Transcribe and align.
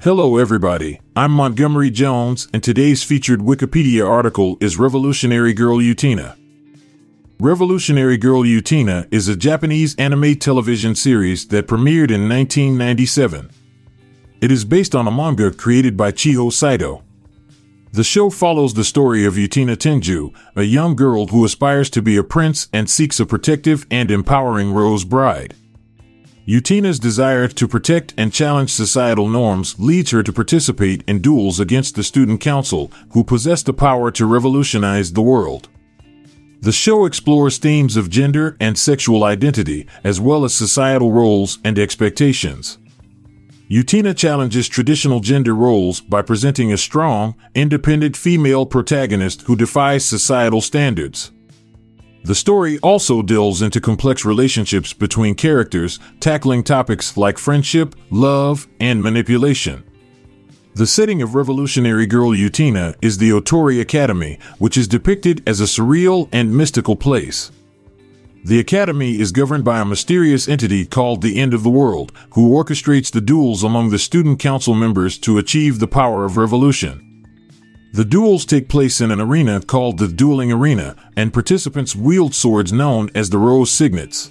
Hello, 0.00 0.36
everybody. 0.36 1.00
I'm 1.16 1.32
Montgomery 1.32 1.90
Jones, 1.90 2.46
and 2.52 2.62
today's 2.62 3.02
featured 3.02 3.40
Wikipedia 3.40 4.08
article 4.08 4.56
is 4.60 4.78
Revolutionary 4.78 5.52
Girl 5.52 5.78
Utena. 5.78 6.38
Revolutionary 7.40 8.16
Girl 8.16 8.42
Utena 8.42 9.08
is 9.10 9.26
a 9.26 9.34
Japanese 9.34 9.96
anime 9.96 10.36
television 10.36 10.94
series 10.94 11.48
that 11.48 11.66
premiered 11.66 12.12
in 12.12 12.28
1997. 12.28 13.50
It 14.40 14.52
is 14.52 14.64
based 14.64 14.94
on 14.94 15.08
a 15.08 15.10
manga 15.10 15.50
created 15.50 15.96
by 15.96 16.12
Chiho 16.12 16.52
Saito. 16.52 17.02
The 17.90 18.04
show 18.04 18.30
follows 18.30 18.74
the 18.74 18.84
story 18.84 19.24
of 19.24 19.34
Utena 19.34 19.76
Tenju, 19.76 20.32
a 20.54 20.62
young 20.62 20.94
girl 20.94 21.26
who 21.26 21.44
aspires 21.44 21.90
to 21.90 22.00
be 22.00 22.16
a 22.16 22.22
prince 22.22 22.68
and 22.72 22.88
seeks 22.88 23.18
a 23.18 23.26
protective 23.26 23.84
and 23.90 24.12
empowering 24.12 24.72
Rose 24.72 25.02
Bride. 25.02 25.56
Utena's 26.48 26.98
desire 26.98 27.46
to 27.46 27.68
protect 27.68 28.14
and 28.16 28.32
challenge 28.32 28.72
societal 28.72 29.28
norms 29.28 29.78
leads 29.78 30.12
her 30.12 30.22
to 30.22 30.32
participate 30.32 31.04
in 31.06 31.20
duels 31.20 31.60
against 31.60 31.94
the 31.94 32.02
student 32.02 32.40
council, 32.40 32.90
who 33.10 33.22
possess 33.22 33.62
the 33.62 33.74
power 33.74 34.10
to 34.10 34.24
revolutionize 34.24 35.12
the 35.12 35.20
world. 35.20 35.68
The 36.62 36.72
show 36.72 37.04
explores 37.04 37.58
themes 37.58 37.98
of 37.98 38.08
gender 38.08 38.56
and 38.60 38.78
sexual 38.78 39.24
identity, 39.24 39.86
as 40.02 40.22
well 40.22 40.42
as 40.46 40.54
societal 40.54 41.12
roles 41.12 41.58
and 41.64 41.78
expectations. 41.78 42.78
Utena 43.70 44.16
challenges 44.16 44.68
traditional 44.68 45.20
gender 45.20 45.54
roles 45.54 46.00
by 46.00 46.22
presenting 46.22 46.72
a 46.72 46.78
strong, 46.78 47.34
independent 47.54 48.16
female 48.16 48.64
protagonist 48.64 49.42
who 49.42 49.54
defies 49.54 50.02
societal 50.02 50.62
standards. 50.62 51.30
The 52.24 52.34
story 52.34 52.78
also 52.80 53.22
delves 53.22 53.62
into 53.62 53.80
complex 53.80 54.24
relationships 54.24 54.92
between 54.92 55.34
characters, 55.34 55.98
tackling 56.20 56.62
topics 56.62 57.16
like 57.16 57.38
friendship, 57.38 57.94
love, 58.10 58.66
and 58.80 59.02
manipulation. 59.02 59.84
The 60.74 60.86
setting 60.86 61.22
of 61.22 61.34
Revolutionary 61.34 62.06
Girl 62.06 62.30
Utena 62.30 62.94
is 63.00 63.18
the 63.18 63.30
Otori 63.30 63.80
Academy, 63.80 64.38
which 64.58 64.76
is 64.76 64.86
depicted 64.86 65.42
as 65.48 65.60
a 65.60 65.64
surreal 65.64 66.28
and 66.30 66.56
mystical 66.56 66.96
place. 66.96 67.50
The 68.44 68.60
Academy 68.60 69.18
is 69.18 69.32
governed 69.32 69.64
by 69.64 69.80
a 69.80 69.84
mysterious 69.84 70.48
entity 70.48 70.86
called 70.86 71.22
the 71.22 71.40
End 71.40 71.52
of 71.52 71.62
the 71.62 71.70
World, 71.70 72.12
who 72.30 72.50
orchestrates 72.50 73.10
the 73.10 73.20
duels 73.20 73.64
among 73.64 73.90
the 73.90 73.98
student 73.98 74.38
council 74.38 74.74
members 74.74 75.18
to 75.18 75.38
achieve 75.38 75.78
the 75.78 75.88
power 75.88 76.24
of 76.24 76.36
revolution. 76.36 77.07
The 77.92 78.04
duels 78.04 78.44
take 78.44 78.68
place 78.68 79.00
in 79.00 79.10
an 79.10 79.20
arena 79.20 79.60
called 79.60 79.98
the 79.98 80.08
Dueling 80.08 80.52
Arena, 80.52 80.94
and 81.16 81.32
participants 81.32 81.96
wield 81.96 82.34
swords 82.34 82.72
known 82.72 83.10
as 83.14 83.30
the 83.30 83.38
Rose 83.38 83.70
Signets. 83.70 84.30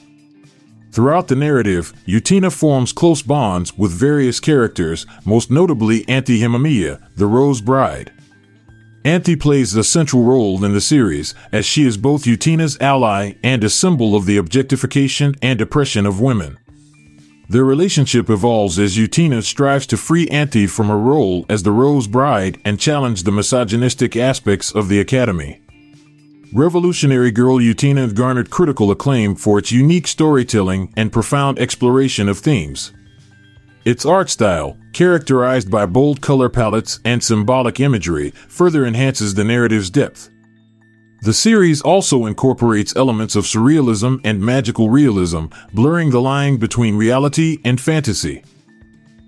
Throughout 0.91 1.27
the 1.27 1.36
narrative, 1.36 1.91
Utena 2.08 2.52
forms 2.52 2.94
close 2.94 3.22
bonds 3.22 3.78
with 3.78 3.91
various 3.91 4.39
characters, 4.39 5.05
most 5.25 5.52
notably 5.52 6.08
Anthy 6.08 6.39
Himamiya, 6.39 7.02
the 7.16 7.28
Rose 7.28 7.61
Bride. 7.61 8.11
Anthy 9.03 9.35
plays 9.35 9.75
a 9.75 9.83
central 9.83 10.23
role 10.23 10.63
in 10.63 10.73
the 10.73 10.81
series, 10.81 11.34
as 11.51 11.66
she 11.66 11.85
is 11.85 11.97
both 11.97 12.25
Utena's 12.25 12.78
ally 12.79 13.34
and 13.44 13.63
a 13.63 13.69
symbol 13.69 14.16
of 14.16 14.25
the 14.25 14.38
objectification 14.38 15.35
and 15.41 15.62
oppression 15.62 16.06
of 16.06 16.19
women. 16.22 16.57
Their 17.50 17.63
relationship 17.63 18.30
evolves 18.30 18.78
as 18.78 18.97
Utena 18.97 19.41
strives 19.41 19.88
to 19.88 19.97
free 19.97 20.28
Anthy 20.28 20.68
from 20.68 20.88
her 20.88 20.97
role 20.97 21.46
as 21.47 21.63
the 21.63 21.72
Rose 21.72 22.06
Bride 22.06 22.59
and 22.66 22.78
challenge 22.78 23.24
the 23.24 23.31
misogynistic 23.31 24.18
aspects 24.18 24.69
of 24.75 24.90
the 24.90 25.00
Academy. 25.00 25.62
Revolutionary 26.53 27.31
Girl 27.31 27.58
Utena 27.58 28.13
garnered 28.13 28.50
critical 28.50 28.91
acclaim 28.91 29.35
for 29.35 29.59
its 29.59 29.72
unique 29.72 30.08
storytelling 30.08 30.94
and 30.97 31.12
profound 31.12 31.58
exploration 31.58 32.28
of 32.28 32.40
themes. 32.40 32.91
Its 33.85 34.06
art 34.06 34.29
style, 34.29 34.78
characterized 34.91 35.72
by 35.72 35.85
bold 35.85 36.19
color 36.19 36.50
palettes 36.50 37.00
and 37.06 37.24
symbolic 37.24 37.79
imagery, 37.79 38.31
further 38.50 38.85
enhances 38.85 39.34
the 39.34 39.46
narrative's 39.46 39.90
depth. 39.90 40.29
The 41.22 41.33
series 41.33 41.81
also 41.81 42.25
incorporates 42.25 42.95
elements 42.95 43.35
of 43.35 43.45
surrealism 43.45 44.22
and 44.23 44.39
magical 44.39 44.89
realism, 44.89 45.45
blurring 45.73 46.11
the 46.11 46.22
line 46.22 46.57
between 46.57 46.95
reality 46.95 47.59
and 47.66 47.81
fantasy. 47.81 48.44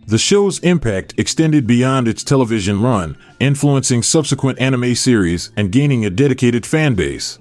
The 0.06 0.18
show's 0.18 0.60
impact 0.60 1.14
extended 1.18 1.68
beyond 1.68 2.08
its 2.08 2.24
television 2.24 2.82
run, 2.82 3.18
influencing 3.40 4.04
subsequent 4.04 4.60
anime 4.60 4.96
series 4.96 5.52
and 5.56 5.72
gaining 5.72 6.06
a 6.06 6.10
dedicated 6.10 6.66
fan 6.66 6.96
base. 6.96 7.38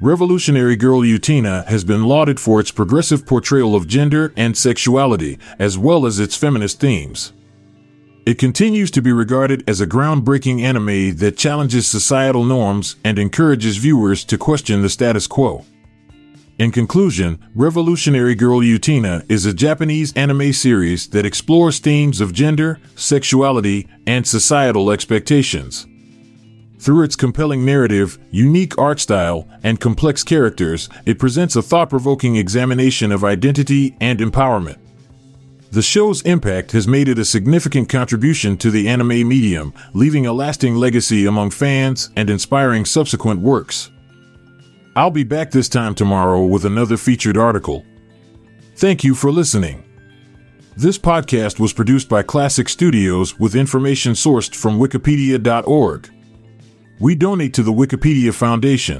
Revolutionary 0.00 0.76
Girl 0.76 1.00
Utena 1.00 1.66
has 1.66 1.82
been 1.82 2.04
lauded 2.04 2.38
for 2.38 2.60
its 2.60 2.70
progressive 2.70 3.26
portrayal 3.26 3.74
of 3.74 3.88
gender 3.88 4.32
and 4.36 4.56
sexuality, 4.56 5.38
as 5.58 5.76
well 5.76 6.06
as 6.06 6.20
its 6.20 6.36
feminist 6.36 6.78
themes. 6.80 7.32
It 8.28 8.36
continues 8.36 8.90
to 8.90 9.00
be 9.00 9.10
regarded 9.10 9.64
as 9.66 9.80
a 9.80 9.86
groundbreaking 9.86 10.60
anime 10.60 11.16
that 11.16 11.38
challenges 11.38 11.86
societal 11.86 12.44
norms 12.44 12.96
and 13.02 13.18
encourages 13.18 13.78
viewers 13.78 14.22
to 14.26 14.36
question 14.36 14.82
the 14.82 14.90
status 14.90 15.26
quo. 15.26 15.64
In 16.58 16.70
conclusion, 16.70 17.42
Revolutionary 17.54 18.34
Girl 18.34 18.58
Utena 18.58 19.24
is 19.30 19.46
a 19.46 19.54
Japanese 19.54 20.12
anime 20.12 20.52
series 20.52 21.08
that 21.08 21.24
explores 21.24 21.78
themes 21.78 22.20
of 22.20 22.34
gender, 22.34 22.78
sexuality, 22.96 23.88
and 24.06 24.26
societal 24.26 24.90
expectations. 24.90 25.86
Through 26.78 27.04
its 27.04 27.16
compelling 27.16 27.64
narrative, 27.64 28.18
unique 28.30 28.76
art 28.76 29.00
style, 29.00 29.48
and 29.62 29.80
complex 29.80 30.22
characters, 30.22 30.90
it 31.06 31.18
presents 31.18 31.56
a 31.56 31.62
thought 31.62 31.88
provoking 31.88 32.36
examination 32.36 33.10
of 33.10 33.24
identity 33.24 33.96
and 34.02 34.18
empowerment. 34.18 34.76
The 35.70 35.82
show's 35.82 36.22
impact 36.22 36.72
has 36.72 36.88
made 36.88 37.08
it 37.08 37.18
a 37.18 37.26
significant 37.26 37.90
contribution 37.90 38.56
to 38.56 38.70
the 38.70 38.88
anime 38.88 39.28
medium, 39.28 39.74
leaving 39.92 40.26
a 40.26 40.32
lasting 40.32 40.76
legacy 40.76 41.26
among 41.26 41.50
fans 41.50 42.08
and 42.16 42.30
inspiring 42.30 42.86
subsequent 42.86 43.40
works. 43.42 43.90
I'll 44.96 45.10
be 45.10 45.24
back 45.24 45.50
this 45.50 45.68
time 45.68 45.94
tomorrow 45.94 46.42
with 46.42 46.64
another 46.64 46.96
featured 46.96 47.36
article. 47.36 47.84
Thank 48.76 49.04
you 49.04 49.14
for 49.14 49.30
listening. 49.30 49.84
This 50.74 50.96
podcast 50.96 51.60
was 51.60 51.74
produced 51.74 52.08
by 52.08 52.22
Klassic 52.22 52.68
Studios 52.70 53.38
with 53.38 53.54
information 53.54 54.12
sourced 54.14 54.54
from 54.54 54.78
Wikipedia.org. 54.78 56.08
We 56.98 57.14
donate 57.14 57.52
to 57.54 57.62
the 57.62 57.72
Wikipedia 57.72 58.32
Foundation. 58.32 58.96